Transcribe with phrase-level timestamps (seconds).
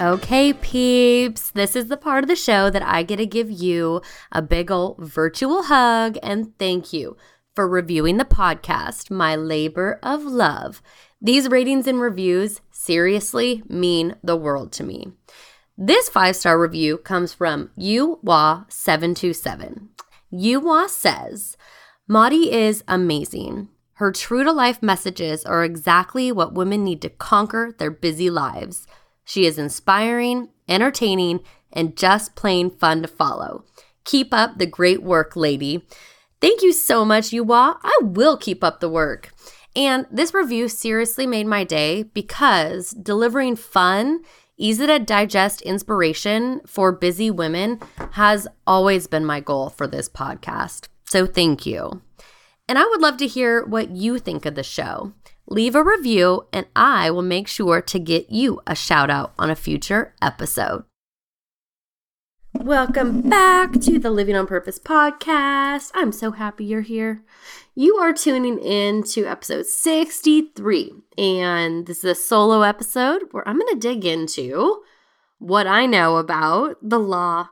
[0.00, 4.00] Okay, peeps, this is the part of the show that I get to give you
[4.32, 7.18] a big ol' virtual hug and thank you
[7.54, 10.80] for reviewing the podcast, My Labor of Love.
[11.20, 15.12] These ratings and reviews seriously mean the world to me.
[15.76, 19.88] This five star review comes from UWA727.
[20.32, 21.58] UWA says,
[22.08, 23.68] Mari is amazing.
[23.96, 28.86] Her true to life messages are exactly what women need to conquer their busy lives.
[29.24, 31.40] She is inspiring, entertaining,
[31.72, 33.64] and just plain fun to follow.
[34.04, 35.86] Keep up the great work, lady.
[36.40, 37.78] Thank you so much, Yuwa.
[37.82, 39.32] I will keep up the work.
[39.76, 44.22] And this review seriously made my day because delivering fun,
[44.56, 47.78] easy to digest inspiration for busy women
[48.12, 50.88] has always been my goal for this podcast.
[51.04, 52.02] So thank you.
[52.68, 55.12] And I would love to hear what you think of the show
[55.50, 59.50] leave a review, and I will make sure to get you a shout out on
[59.50, 60.84] a future episode.
[62.54, 65.90] Welcome back to the Living on Purpose podcast.
[65.94, 67.24] I'm so happy you're here.
[67.74, 73.58] You are tuning in to episode 63, and this is a solo episode where I'm
[73.58, 74.82] going to dig into
[75.38, 77.48] what I know about the law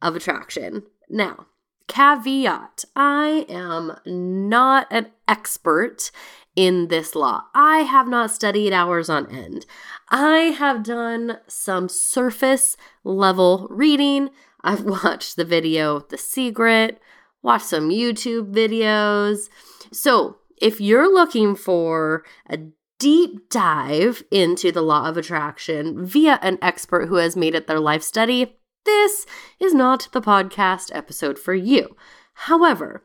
[0.00, 0.84] of attraction.
[1.10, 1.46] Now,
[1.88, 6.10] caveat I am not an expert
[6.56, 7.44] in this law.
[7.54, 9.66] I have not studied hours on end.
[10.08, 14.30] I have done some surface level reading.
[14.62, 17.00] I've watched the video The Secret,
[17.42, 19.48] watched some YouTube videos.
[19.92, 22.58] So, if you're looking for a
[22.98, 27.80] deep dive into the law of attraction via an expert who has made it their
[27.80, 29.26] life study, this
[29.58, 31.96] is not the podcast episode for you.
[32.34, 33.04] However,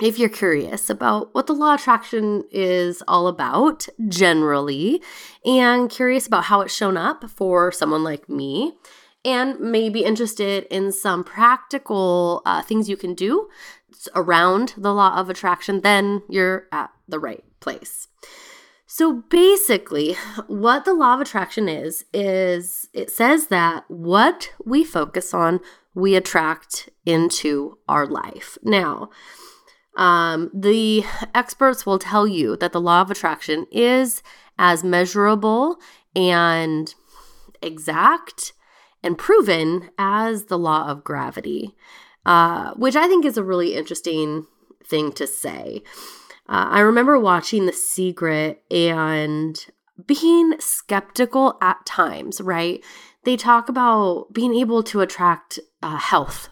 [0.00, 5.02] if you're curious about what the law of attraction is all about generally,
[5.44, 8.74] and curious about how it's shown up for someone like me,
[9.24, 13.48] and maybe interested in some practical uh, things you can do
[14.14, 18.06] around the law of attraction, then you're at the right place.
[18.86, 20.14] So basically,
[20.46, 25.60] what the law of attraction is, is it says that what we focus on,
[25.94, 28.56] we attract into our life.
[28.62, 29.10] Now,
[29.98, 31.04] um, the
[31.34, 34.22] experts will tell you that the law of attraction is
[34.56, 35.78] as measurable
[36.14, 36.94] and
[37.60, 38.52] exact
[39.02, 41.74] and proven as the law of gravity,
[42.24, 44.46] uh, which I think is a really interesting
[44.86, 45.82] thing to say.
[46.48, 49.66] Uh, I remember watching The Secret and
[50.06, 52.82] being skeptical at times, right?
[53.24, 56.48] They talk about being able to attract uh, health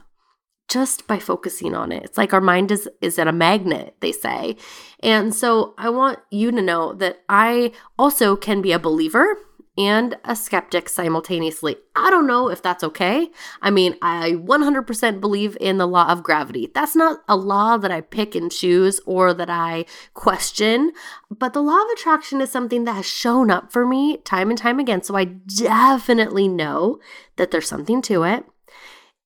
[0.76, 2.03] just by focusing on it.
[2.04, 4.56] It's like our mind is is at a magnet, they say.
[5.00, 9.38] And so I want you to know that I also can be a believer
[9.78, 11.76] and a skeptic simultaneously.
[11.94, 13.31] I don't know if that's okay.
[13.62, 16.70] I mean, I 100% believe in the law of gravity.
[16.75, 20.93] That's not a law that I pick and choose or that I question,
[21.31, 24.58] but the law of attraction is something that has shown up for me time and
[24.58, 25.02] time again.
[25.02, 26.99] So I definitely know
[27.37, 28.44] that there's something to it.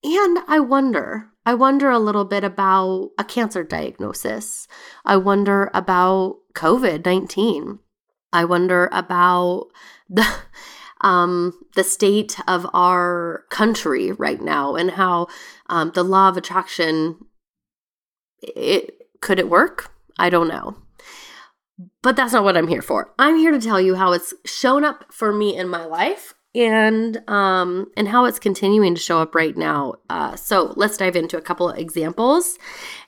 [0.02, 4.68] And I wonder, I wonder a little bit about a cancer diagnosis.
[5.04, 7.78] I wonder about COVID 19.
[8.32, 9.66] I wonder about
[10.08, 10.26] the.
[11.02, 15.28] Um, the state of our country right now and how
[15.70, 17.16] um, the law of attraction
[18.42, 20.76] it could it work i don't know
[22.02, 24.84] but that's not what i'm here for i'm here to tell you how it's shown
[24.84, 29.34] up for me in my life and um and how it's continuing to show up
[29.34, 29.94] right now.
[30.08, 32.58] Uh, so let's dive into a couple of examples,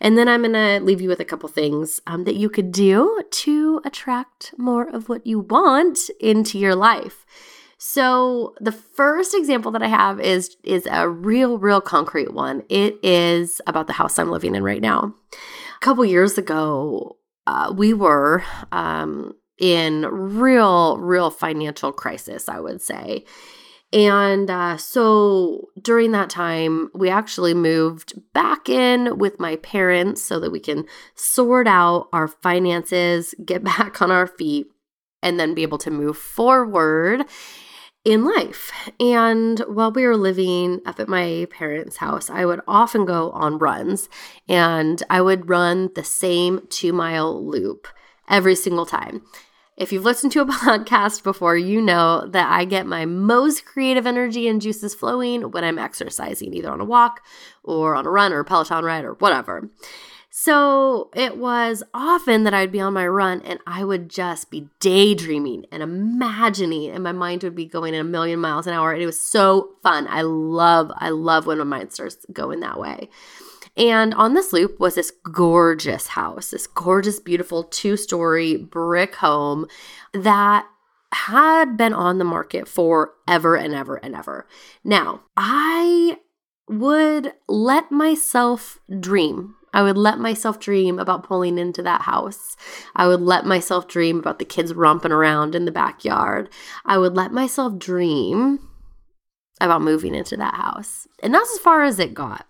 [0.01, 3.23] and then I'm gonna leave you with a couple things um, that you could do
[3.31, 7.27] to attract more of what you want into your life.
[7.85, 12.63] So the first example that I have is is a real, real concrete one.
[12.69, 15.17] It is about the house I'm living in right now.
[15.33, 17.17] A couple years ago,
[17.49, 22.49] uh, we were um, in real, real financial crisis.
[22.49, 23.25] I would say.
[23.93, 30.41] And uh, so during that time, we actually moved back in with my parents so
[30.41, 34.67] that we can sort out our finances, get back on our feet,
[35.23, 37.25] and then be able to move forward
[38.05, 38.73] in life.
[38.99, 43.59] And while we were living up at my parents' house, I would often go on
[43.59, 44.09] runs
[44.49, 47.87] and I would run the same two mile loop
[48.29, 49.23] every single time.
[49.77, 54.07] If you've listened to a podcast before, you know that I get my most creative
[54.07, 57.23] energy and juices flowing when I'm exercising, either on a walk
[57.63, 59.71] or on a run or a Peloton ride or whatever.
[60.35, 64.69] So it was often that I'd be on my run and I would just be
[64.81, 68.93] daydreaming and imagining, and my mind would be going at a million miles an hour.
[68.93, 70.07] And it was so fun.
[70.09, 73.11] I love, I love when my mind starts going that way.
[73.77, 79.67] And on this loop was this gorgeous house, this gorgeous, beautiful two story brick home
[80.13, 80.67] that
[81.13, 84.47] had been on the market for ever and ever and ever.
[84.85, 86.19] Now, I
[86.69, 92.57] would let myself dream I would let myself dream about pulling into that house.
[92.95, 96.51] I would let myself dream about the kids romping around in the backyard.
[96.85, 98.69] I would let myself dream
[99.61, 101.07] about moving into that house.
[101.23, 102.47] And that's as far as it got.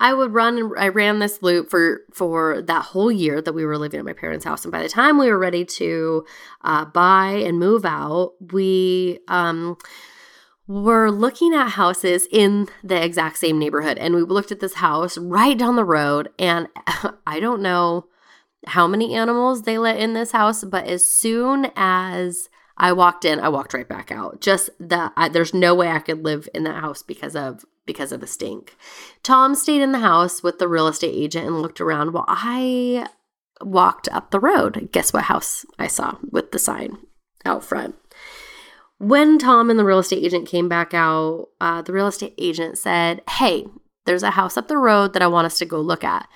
[0.00, 3.66] I would run and I ran this loop for for that whole year that we
[3.66, 4.64] were living at my parents' house.
[4.64, 6.24] And by the time we were ready to
[6.62, 9.76] uh, buy and move out, we um,
[10.66, 13.98] were looking at houses in the exact same neighborhood.
[13.98, 16.30] And we looked at this house right down the road.
[16.38, 16.68] And
[17.26, 18.06] I don't know
[18.66, 22.48] how many animals they let in this house, but as soon as
[22.80, 24.40] I walked in, I walked right back out.
[24.40, 28.20] Just that there's no way I could live in that house because of because of
[28.20, 28.74] the stink.
[29.22, 33.06] Tom stayed in the house with the real estate agent and looked around while I
[33.60, 34.88] walked up the road.
[34.92, 36.96] Guess what house I saw with the sign
[37.44, 37.96] out front?
[38.96, 42.78] When Tom and the real estate agent came back out, uh, the real estate agent
[42.78, 43.66] said, Hey,
[44.06, 46.26] there's a house up the road that I want us to go look at.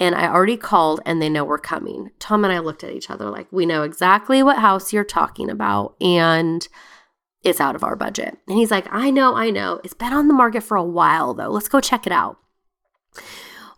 [0.00, 2.10] And I already called and they know we're coming.
[2.18, 5.50] Tom and I looked at each other like, We know exactly what house you're talking
[5.50, 5.96] about.
[6.00, 6.66] And
[7.42, 8.36] it's out of our budget.
[8.46, 9.80] And he's like, I know, I know.
[9.84, 11.48] It's been on the market for a while though.
[11.48, 12.38] Let's go check it out.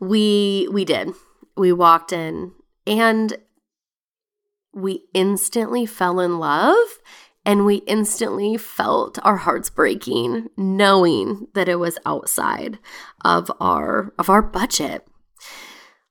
[0.01, 1.11] We we did.
[1.57, 2.53] We walked in
[2.87, 3.37] and
[4.73, 6.87] we instantly fell in love
[7.45, 12.79] and we instantly felt our hearts breaking knowing that it was outside
[13.25, 15.07] of our of our budget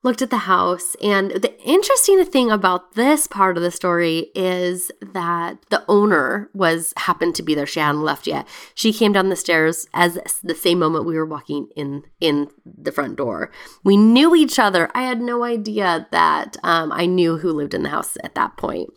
[0.01, 4.91] looked at the house and the interesting thing about this part of the story is
[5.01, 7.65] that the owner was happened to be there.
[7.65, 8.47] She hadn't left yet.
[8.73, 12.93] She came down the stairs as the same moment we were walking in in the
[12.93, 13.51] front door.
[13.83, 14.89] We knew each other.
[14.95, 18.55] I had no idea that um, i knew who lived in the house at that
[18.55, 18.89] point.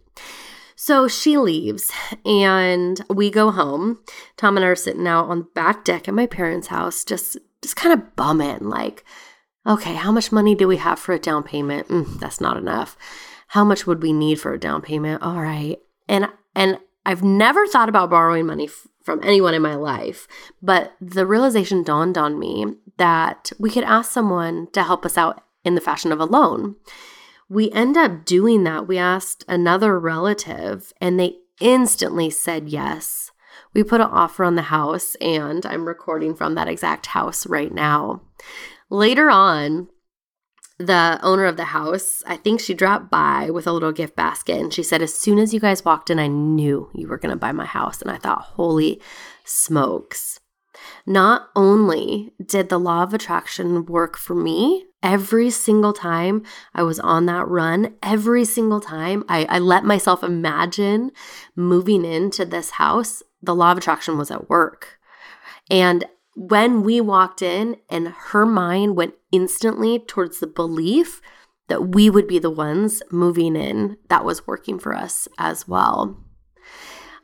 [0.77, 1.93] So she leaves
[2.25, 4.01] and we go home.
[4.37, 7.39] Tom and I are sitting out on the back deck at my parents' house, just
[7.61, 9.05] just kind of bumming, like,
[9.67, 11.89] okay, how much money do we have for a down payment?
[11.89, 12.97] Mm, that's not enough.
[13.49, 15.23] How much would we need for a down payment?
[15.23, 15.79] All right.
[16.09, 20.29] And and I've never thought about borrowing money f- from anyone in my life,
[20.63, 25.43] but the realization dawned on me that we could ask someone to help us out
[25.65, 26.77] in the fashion of a loan
[27.53, 28.89] we end up doing that.
[28.89, 33.31] We asked another relative and they instantly said yes.
[33.75, 37.73] We put an offer on the house, and I'm recording from that exact house right
[37.73, 38.23] now.
[38.93, 39.89] Later on,
[40.79, 44.61] the owner of the house, I think she dropped by with a little gift basket
[44.61, 47.31] and she said, As soon as you guys walked in, I knew you were going
[47.31, 48.03] to buy my house.
[48.03, 49.01] And I thought, Holy
[49.45, 50.41] smokes.
[51.07, 56.43] Not only did the law of attraction work for me, every single time
[56.75, 61.13] I was on that run, every single time I, I let myself imagine
[61.57, 64.99] moving into this house, the law of attraction was at work.
[65.71, 71.21] And when we walked in, and her mind went instantly towards the belief
[71.69, 76.19] that we would be the ones moving in, that was working for us as well.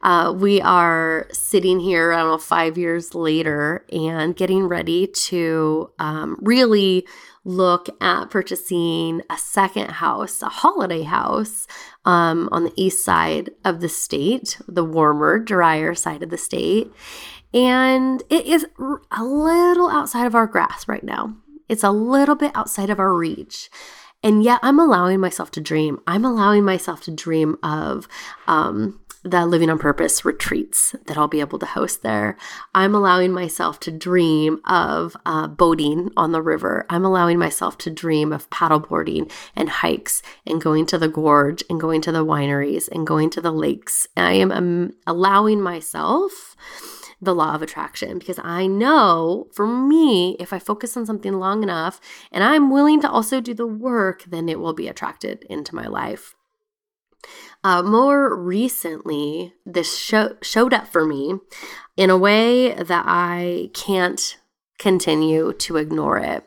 [0.00, 5.90] Uh, we are sitting here, I don't know, five years later and getting ready to
[5.98, 7.04] um, really
[7.44, 11.66] look at purchasing a second house, a holiday house
[12.04, 16.92] um, on the east side of the state, the warmer, drier side of the state.
[17.52, 18.66] And it is
[19.10, 21.36] a little outside of our grasp right now.
[21.68, 23.70] It's a little bit outside of our reach.
[24.22, 26.00] And yet, I'm allowing myself to dream.
[26.06, 28.08] I'm allowing myself to dream of
[28.48, 32.36] um, the Living on Purpose retreats that I'll be able to host there.
[32.74, 36.84] I'm allowing myself to dream of uh, boating on the river.
[36.90, 41.80] I'm allowing myself to dream of paddleboarding and hikes and going to the gorge and
[41.80, 44.08] going to the wineries and going to the lakes.
[44.16, 46.56] I am um, allowing myself
[47.20, 51.62] the law of attraction because I know for me, if I focus on something long
[51.62, 55.74] enough and I'm willing to also do the work, then it will be attracted into
[55.74, 56.34] my life.
[57.64, 61.34] Uh, more recently, this show, showed up for me
[61.96, 64.38] in a way that I can't
[64.78, 66.44] continue to ignore it.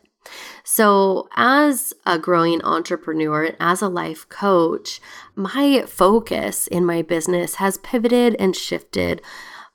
[0.63, 5.01] So, as a growing entrepreneur, as a life coach,
[5.35, 9.21] my focus in my business has pivoted and shifted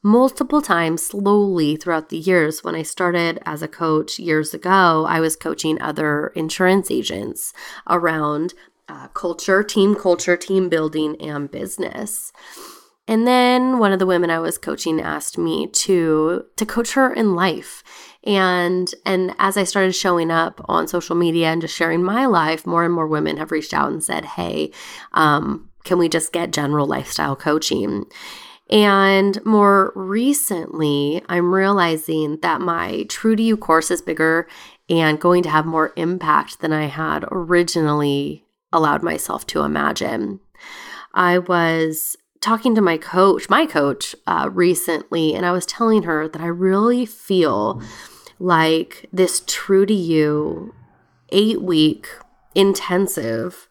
[0.03, 2.62] multiple times slowly throughout the years.
[2.62, 7.53] When I started as a coach years ago, I was coaching other insurance agents
[7.88, 8.55] around
[8.88, 12.33] uh, culture, team culture, team building, and business.
[13.09, 17.12] And then one of the women I was coaching asked me to to coach her
[17.12, 17.85] in life.
[18.25, 22.67] And and as I started showing up on social media and just sharing my life,
[22.67, 24.73] more and more women have reached out and said, "Hey,
[25.12, 28.07] um, can we just get general lifestyle coaching?"
[28.68, 34.49] And more recently, I'm realizing that my True to You course is bigger
[34.88, 40.40] and going to have more impact than I had originally allowed myself to imagine.
[41.14, 46.28] I was talking to my coach, my coach, uh, recently, and I was telling her
[46.28, 47.80] that I really feel
[48.38, 50.75] like this True to You
[51.30, 52.08] eight week
[52.54, 53.68] intensive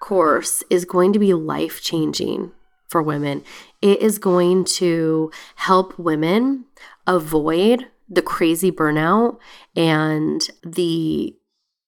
[0.00, 2.52] course is going to be life changing
[2.92, 3.42] for women.
[3.80, 6.66] It is going to help women
[7.06, 9.38] avoid the crazy burnout
[9.74, 11.34] and the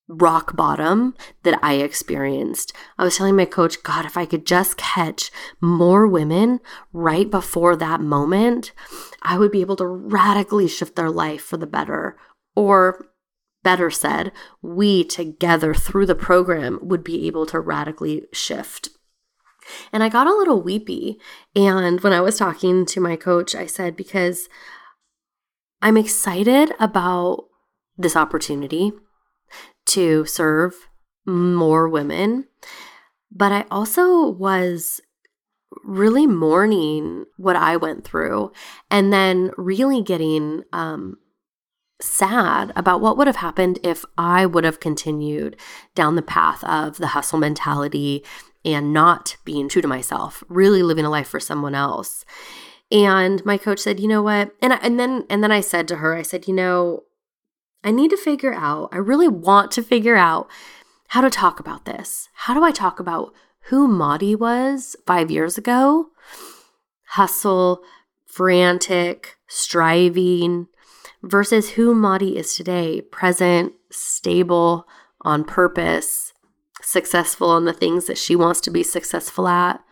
[0.08, 2.73] rock bottom that I experienced.
[2.99, 5.30] I was telling my coach, God, if I could just catch
[5.61, 6.61] more women
[6.92, 8.73] right before that moment,
[9.23, 12.16] I would be able to radically shift their life for the better.
[12.56, 13.06] Or
[13.62, 14.32] better said,
[14.62, 18.90] we together through the program would be able to radically shift.
[19.92, 21.18] And I got a little weepy.
[21.54, 24.49] And when I was talking to my coach, I said, because
[25.83, 27.44] I'm excited about
[27.97, 28.92] this opportunity
[29.87, 30.75] to serve
[31.26, 32.47] more women.
[33.30, 35.00] But I also was
[35.85, 38.52] really mourning what I went through
[38.90, 41.18] and then really getting um,
[42.00, 45.56] sad about what would have happened if I would have continued
[45.94, 48.25] down the path of the hustle mentality
[48.64, 52.25] and not being true to myself, really living a life for someone else.
[52.90, 55.88] And my coach said, "You know what?" And I, and then and then I said
[55.88, 57.04] to her, I said, "You know,
[57.83, 60.49] I need to figure out, I really want to figure out
[61.09, 62.28] how to talk about this.
[62.33, 63.35] How do I talk about
[63.68, 66.09] who Mari was five years ago?
[67.09, 67.83] Hustle,
[68.26, 70.68] frantic, striving,
[71.23, 74.87] versus who Mari is today present, stable,
[75.23, 76.34] on purpose,
[76.85, 79.83] successful in the things that she wants to be successful at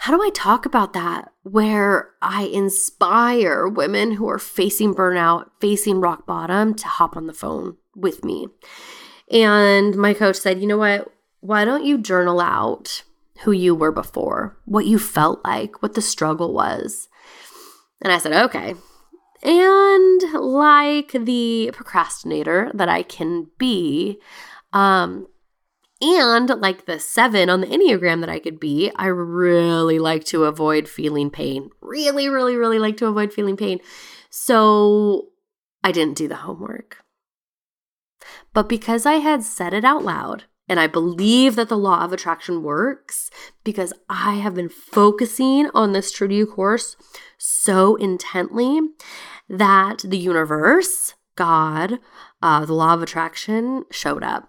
[0.00, 6.00] how do I talk about that where I inspire women who are facing burnout, facing
[6.00, 8.48] rock bottom to hop on the phone with me?
[9.30, 11.12] And my coach said, you know what?
[11.40, 13.02] Why don't you journal out
[13.42, 17.08] who you were before, what you felt like, what the struggle was?
[18.00, 18.74] And I said, okay.
[19.42, 24.18] And like the procrastinator that I can be,
[24.72, 25.26] um,
[26.00, 30.44] and like the seven on the Enneagram that I could be, I really like to
[30.44, 31.70] avoid feeling pain.
[31.80, 33.80] Really, really, really like to avoid feeling pain.
[34.30, 35.28] So
[35.84, 36.98] I didn't do the homework.
[38.52, 42.12] But because I had said it out loud, and I believe that the law of
[42.12, 43.28] attraction works
[43.64, 46.96] because I have been focusing on this True to You course
[47.38, 48.80] so intently
[49.48, 51.98] that the universe, God,
[52.40, 54.48] uh, the law of attraction showed up.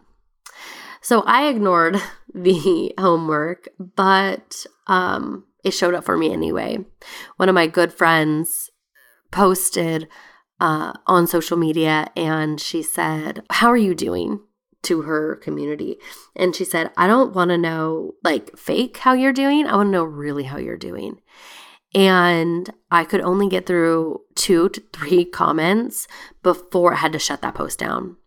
[1.01, 1.98] So I ignored
[2.34, 6.79] the homework, but um, it showed up for me anyway.
[7.38, 8.70] One of my good friends
[9.31, 10.08] posted
[10.60, 14.41] uh, on social media and she said, How are you doing?
[14.84, 15.98] to her community.
[16.36, 19.67] And she said, I don't want to know like fake how you're doing.
[19.67, 21.22] I want to know really how you're doing.
[21.93, 26.08] And I could only get through two to three comments
[26.41, 28.17] before I had to shut that post down.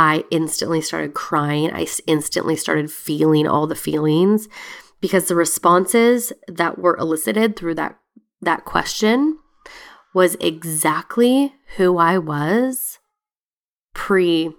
[0.00, 1.70] I instantly started crying.
[1.74, 4.48] I instantly started feeling all the feelings
[5.02, 7.98] because the responses that were elicited through that
[8.40, 9.38] that question
[10.14, 12.98] was exactly who I was
[13.92, 14.50] pre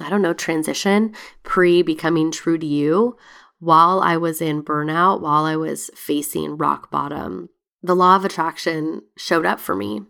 [0.00, 1.14] I don't know transition,
[1.44, 3.16] pre becoming true to you
[3.60, 7.50] while I was in burnout, while I was facing rock bottom,
[7.84, 10.02] the law of attraction showed up for me.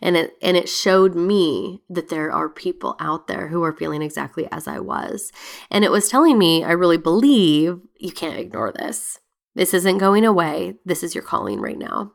[0.00, 4.02] And it and it showed me that there are people out there who are feeling
[4.02, 5.32] exactly as I was.
[5.70, 9.20] And it was telling me, I really believe you can't ignore this.
[9.54, 10.76] This isn't going away.
[10.84, 12.12] This is your calling right now.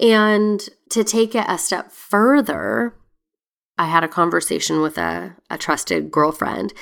[0.00, 2.94] And to take it a step further,
[3.78, 6.72] I had a conversation with a, a trusted girlfriend,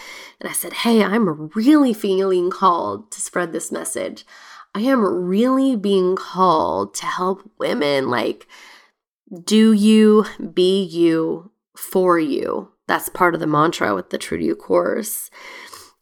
[0.40, 4.25] and I said, Hey, I'm really feeling called to spread this message.
[4.75, 8.46] I am really being called to help women like
[9.45, 12.73] do you, be you, for you.
[12.87, 15.30] That's part of the mantra with the True to You course.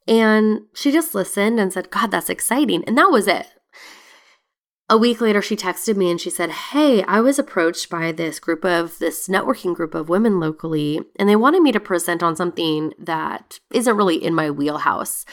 [0.06, 2.84] And she just listened and said, God, that's exciting.
[2.86, 3.46] And that was it.
[4.90, 8.38] A week later, she texted me and she said, Hey, I was approached by this
[8.38, 12.36] group of this networking group of women locally, and they wanted me to present on
[12.36, 15.24] something that isn't really in my wheelhouse.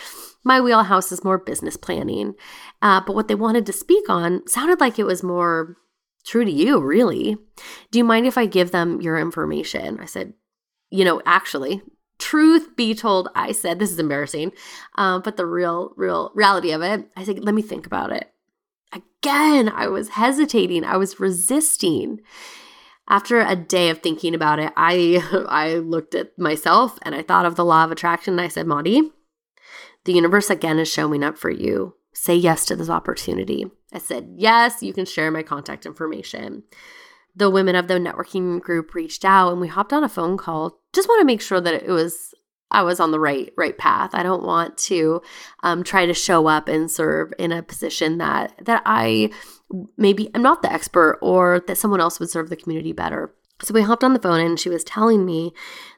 [0.45, 2.35] My wheelhouse is more business planning.
[2.81, 5.75] Uh, but what they wanted to speak on sounded like it was more
[6.21, 7.37] true to you, really.
[7.91, 9.99] Do you mind if I give them your information?
[9.99, 10.33] I said,
[10.89, 11.81] You know, actually,
[12.19, 14.51] truth be told, I said, This is embarrassing.
[14.97, 18.31] Uh, but the real, real reality of it, I said, Let me think about it.
[18.93, 22.21] Again, I was hesitating, I was resisting.
[23.09, 27.45] After a day of thinking about it, I I looked at myself and I thought
[27.45, 29.11] of the law of attraction and I said, Monty,
[30.05, 31.95] the universe again is showing up for you.
[32.13, 33.65] Say yes to this opportunity.
[33.93, 36.63] I said, Yes, you can share my contact information.
[37.35, 40.79] The women of the networking group reached out and we hopped on a phone call.
[40.93, 42.33] Just want to make sure that it was
[42.71, 44.11] I was on the right right path.
[44.13, 45.21] I don't want to
[45.63, 49.29] um, try to show up and serve in a position that that I
[49.97, 53.33] maybe I'm not the expert or that someone else would serve the community better.
[53.61, 55.53] So we hopped on the phone and she was telling me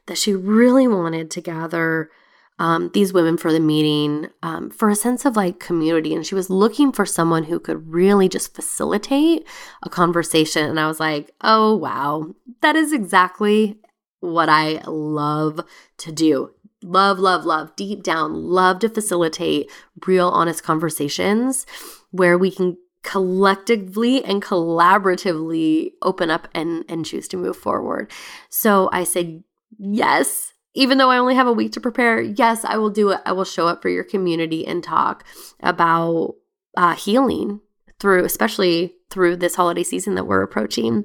[0.06, 2.10] that she really wanted to gather
[2.58, 6.14] um, these women for the meeting um, for a sense of like community.
[6.14, 9.46] And she was looking for someone who could really just facilitate
[9.82, 10.68] a conversation.
[10.68, 13.78] And I was like, oh, wow, that is exactly
[14.20, 15.60] what I love
[15.98, 16.52] to do.
[16.82, 19.70] Love, love, love, deep down, love to facilitate
[20.06, 21.66] real, honest conversations
[22.10, 28.10] where we can collectively and collaboratively open up and, and choose to move forward.
[28.48, 29.44] So I said,
[29.78, 33.20] yes, even though I only have a week to prepare, yes, I will do it.
[33.24, 35.24] I will show up for your community and talk
[35.60, 36.34] about
[36.76, 37.60] uh, healing
[38.00, 41.04] through, especially through this holiday season that we're approaching.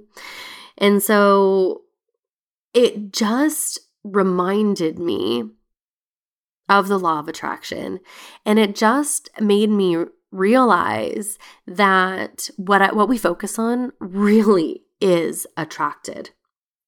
[0.77, 1.81] And so
[2.73, 5.43] it just reminded me
[6.67, 7.99] of the law of attraction.
[8.45, 15.47] And it just made me realize that what I, what we focus on really is
[15.57, 16.31] attracted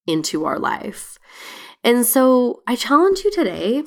[0.06, 1.18] into our life.
[1.84, 3.84] And so I challenge you today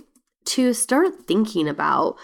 [0.47, 2.17] to start thinking about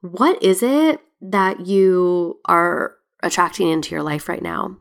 [0.00, 4.76] what is it that you are attracting into your life right now?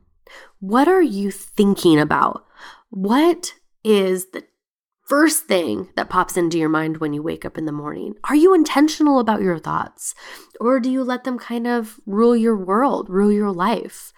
[0.59, 2.45] What are you thinking about?
[2.89, 3.53] What
[3.83, 4.43] is the
[5.05, 8.15] first thing that pops into your mind when you wake up in the morning?
[8.25, 10.15] Are you intentional about your thoughts?
[10.59, 14.13] Or do you let them kind of rule your world, rule your life?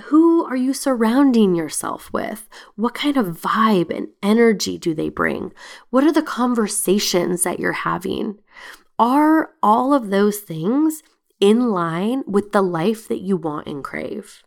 [0.00, 2.48] Who are you surrounding yourself with?
[2.76, 5.52] What kind of vibe and energy do they bring?
[5.90, 8.38] What are the conversations that you're having?
[8.98, 11.02] Are all of those things
[11.40, 14.42] in line with the life that you want and crave?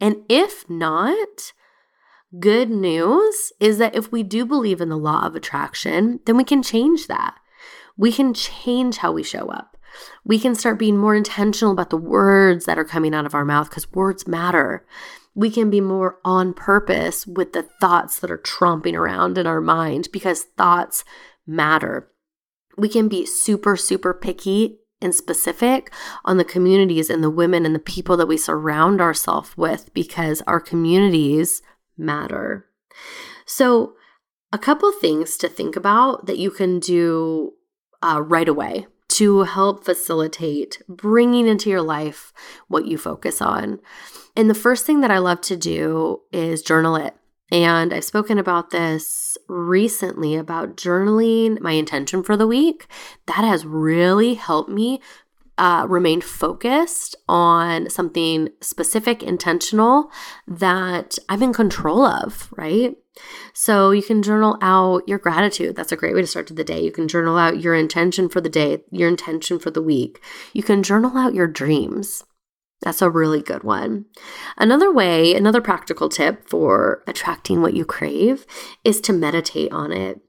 [0.00, 1.52] And if not,
[2.38, 6.44] good news is that if we do believe in the law of attraction, then we
[6.44, 7.36] can change that.
[7.96, 9.69] We can change how we show up
[10.24, 13.44] we can start being more intentional about the words that are coming out of our
[13.44, 14.86] mouth because words matter.
[15.34, 19.60] We can be more on purpose with the thoughts that are tromping around in our
[19.60, 21.04] mind because thoughts
[21.46, 22.10] matter.
[22.76, 25.92] We can be super, super picky and specific
[26.24, 30.42] on the communities and the women and the people that we surround ourselves with because
[30.46, 31.62] our communities
[31.96, 32.66] matter.
[33.46, 33.94] So,
[34.52, 37.52] a couple things to think about that you can do
[38.02, 38.86] uh, right away
[39.20, 42.32] to help facilitate bringing into your life
[42.68, 43.78] what you focus on.
[44.34, 47.14] And the first thing that I love to do is journal it.
[47.52, 52.86] And I've spoken about this recently about journaling my intention for the week.
[53.26, 55.02] That has really helped me
[55.58, 60.10] uh, remain focused on something specific, intentional
[60.48, 62.96] that I'm in control of, right?
[63.52, 65.76] So you can journal out your gratitude.
[65.76, 66.80] That's a great way to start to the day.
[66.82, 70.22] You can journal out your intention for the day, your intention for the week.
[70.52, 72.24] You can journal out your dreams.
[72.82, 74.06] That's a really good one.
[74.56, 78.46] Another way, another practical tip for attracting what you crave
[78.84, 80.20] is to meditate on it.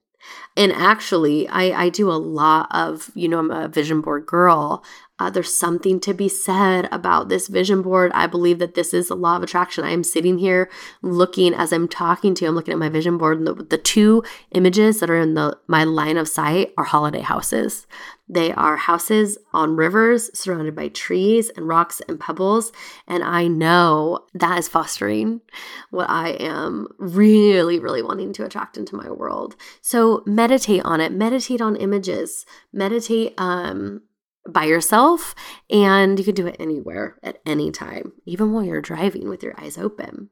[0.57, 4.83] And actually, I, I do a lot of, you know, I'm a vision board girl.
[5.21, 8.11] Uh, there's something to be said about this vision board.
[8.15, 9.83] I believe that this is a law of attraction.
[9.83, 10.67] I am sitting here
[11.03, 13.77] looking as I'm talking to you, I'm looking at my vision board, and the, the
[13.77, 17.85] two images that are in the my line of sight are holiday houses.
[18.27, 22.71] They are houses on rivers surrounded by trees and rocks and pebbles.
[23.05, 25.41] And I know that is fostering
[25.91, 29.55] what I am really, really wanting to attract into my world.
[29.81, 34.01] So meditate on it, meditate on images, meditate um,
[34.47, 35.35] by yourself
[35.69, 39.53] and you can do it anywhere at any time even while you're driving with your
[39.59, 40.29] eyes open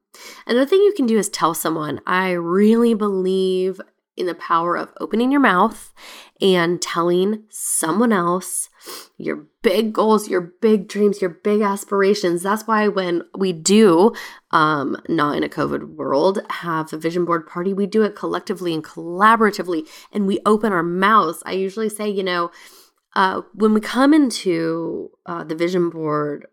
[0.48, 3.80] another thing you can do is tell someone i really believe
[4.20, 5.94] in the power of opening your mouth
[6.42, 8.70] and telling someone else
[9.18, 12.44] your big goals, your big dreams, your big aspirations.
[12.44, 14.14] That's why when we do,
[14.52, 18.74] um, not in a COVID world, have a vision board party, we do it collectively
[18.74, 21.42] and collaboratively, and we open our mouths.
[21.46, 22.52] I usually say, you know,
[23.16, 26.48] uh, when we come into uh, the vision board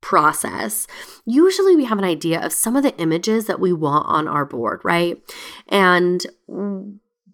[0.00, 0.86] process,
[1.26, 4.44] usually we have an idea of some of the images that we want on our
[4.46, 5.18] board, right?
[5.68, 6.24] And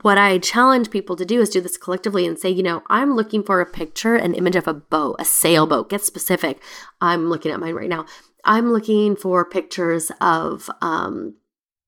[0.03, 3.15] what I challenge people to do is do this collectively and say, you know, I'm
[3.15, 5.91] looking for a picture, an image of a boat, a sailboat.
[5.91, 6.61] Get specific.
[7.01, 8.07] I'm looking at mine right now.
[8.45, 11.37] I'm looking for pictures of um,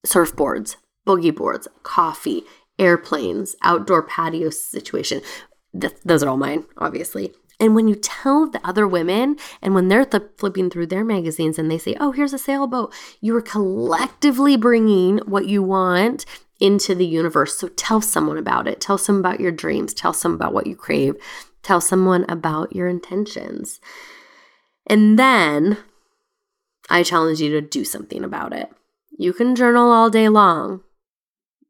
[0.07, 2.43] surfboards, boogie boards, coffee,
[2.79, 5.21] airplanes, outdoor patio situation.
[5.81, 7.35] Th- those are all mine, obviously.
[7.61, 11.59] And when you tell the other women, and when they're th- flipping through their magazines
[11.59, 16.25] and they say, oh, here's a sailboat, you are collectively bringing what you want
[16.61, 17.59] into the universe.
[17.59, 18.81] So tell someone about it.
[18.81, 19.93] Tell someone about your dreams.
[19.93, 21.17] Tell someone about what you crave.
[21.63, 23.81] Tell someone about your intentions.
[24.87, 25.79] And then
[26.89, 28.71] I challenge you to do something about it.
[29.19, 30.83] You can journal all day long,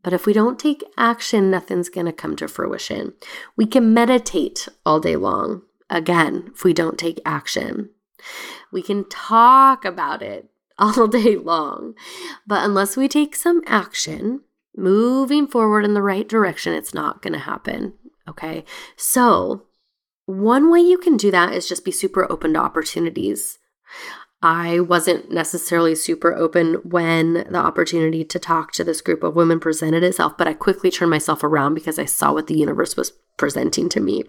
[0.03, 3.15] but if we don't take action, nothing's going to come to fruition.
[3.57, 5.63] We can meditate all day long.
[5.91, 7.91] Again, if we don't take action,
[8.71, 11.95] we can talk about it all day long.
[12.47, 14.43] But unless we take some action,
[14.77, 17.95] moving forward in the right direction, it's not going to happen.
[18.29, 18.65] Okay.
[18.97, 19.65] So,
[20.27, 23.59] one way you can do that is just be super open to opportunities.
[24.41, 29.59] I wasn't necessarily super open when the opportunity to talk to this group of women
[29.59, 33.13] presented itself, but I quickly turned myself around because I saw what the universe was
[33.37, 34.25] presenting to me.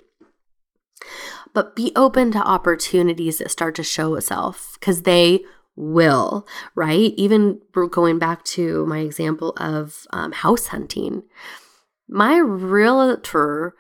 [1.54, 5.42] But be open to opportunities that start to show itself because they
[5.76, 7.14] will, right?
[7.16, 11.24] Even going back to my example of um, house hunting,
[12.08, 13.76] my realtor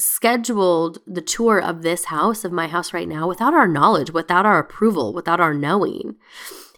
[0.00, 4.46] scheduled the tour of this house, of my house right now, without our knowledge, without
[4.46, 6.16] our approval, without our knowing.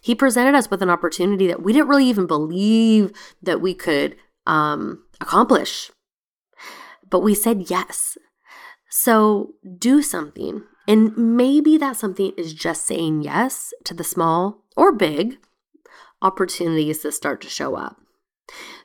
[0.01, 4.15] He presented us with an opportunity that we didn't really even believe that we could
[4.47, 5.91] um, accomplish.
[7.09, 8.17] But we said yes.
[8.89, 10.63] So do something.
[10.87, 15.37] And maybe that something is just saying yes to the small or big
[16.21, 17.97] opportunities that start to show up.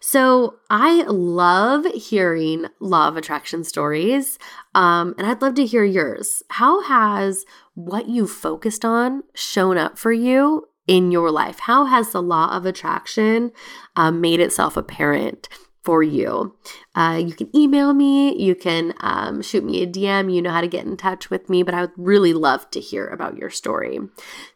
[0.08, 4.38] So I love hearing law of attraction stories,
[4.72, 6.44] um, and I'd love to hear yours.
[6.48, 11.58] How has what you focused on shown up for you in your life?
[11.58, 13.50] How has the law of attraction
[13.96, 15.48] um, made itself apparent?
[15.82, 16.52] for you.
[16.96, 20.34] Uh, you can email me, you can um, shoot me a DM.
[20.34, 22.80] You know how to get in touch with me, but I would really love to
[22.80, 24.00] hear about your story.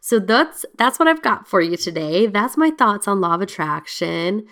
[0.01, 2.27] So that's that's what I've got for you today.
[2.27, 4.45] That's my thoughts on law of attraction.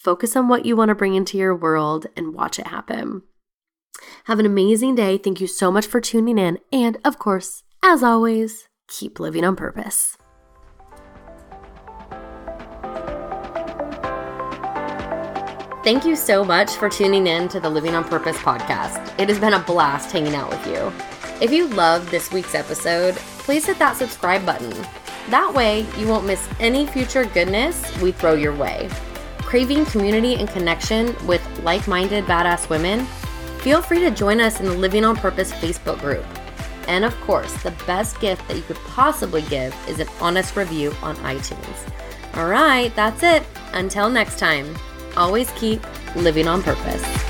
[0.00, 3.22] Focus on what you want to bring into your world and watch it happen.
[4.24, 5.18] Have an amazing day.
[5.18, 6.58] Thank you so much for tuning in.
[6.72, 10.16] And of course, as always, keep living on purpose.
[15.84, 19.18] Thank you so much for tuning in to the Living on Purpose podcast.
[19.20, 20.90] It has been a blast hanging out with you.
[21.44, 24.70] If you loved this week's episode, please hit that subscribe button.
[25.28, 28.88] That way, you won't miss any future goodness we throw your way.
[29.50, 33.04] Craving community and connection with like minded badass women?
[33.62, 36.24] Feel free to join us in the Living on Purpose Facebook group.
[36.86, 40.94] And of course, the best gift that you could possibly give is an honest review
[41.02, 41.92] on iTunes.
[42.34, 43.42] All right, that's it.
[43.72, 44.72] Until next time
[45.16, 45.84] always keep
[46.14, 47.29] living on purpose.